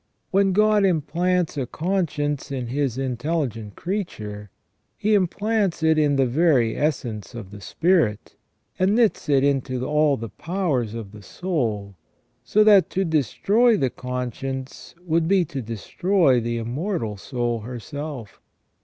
When 0.31 0.51
God 0.51 0.83
implants 0.83 1.57
a 1.57 1.67
conscience 1.67 2.51
in 2.51 2.65
His 2.69 2.97
intelligent 2.97 3.75
creature, 3.75 4.49
He 4.97 5.13
implants 5.13 5.83
it 5.83 5.99
in 5.99 6.15
the 6.15 6.25
very 6.25 6.75
essence 6.75 7.35
of 7.35 7.51
the 7.51 7.61
spirit, 7.61 8.35
and 8.79 8.95
knits 8.95 9.29
it 9.29 9.43
into 9.43 9.85
all 9.85 10.17
the 10.17 10.29
powers 10.29 10.95
of 10.95 11.11
the 11.11 11.21
soul, 11.21 11.93
so 12.43 12.63
that 12.63 12.89
to 12.89 13.05
destroy 13.05 13.77
the 13.77 13.91
conscience 13.91 14.95
would 15.05 15.27
be 15.27 15.45
to 15.45 15.61
destroy 15.61 16.39
the 16.39 16.57
immortal 16.57 17.15
soul 17.15 17.59
herself. 17.59 18.41